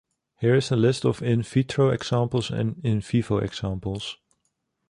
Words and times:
Here 0.39 0.55
is 0.55 0.71
a 0.71 0.75
list 0.75 1.05
of 1.05 1.21
in 1.21 1.43
vitro 1.43 1.89
examples 1.91 2.49
and 2.49 2.81
in 2.83 3.01
vivo 3.01 3.37
examples. 3.37 4.17